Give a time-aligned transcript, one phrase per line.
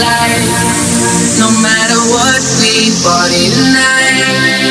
[0.00, 0.76] life.
[1.38, 2.90] No matter what we
[3.52, 4.65] tonight, I'm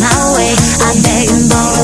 [0.00, 1.79] silence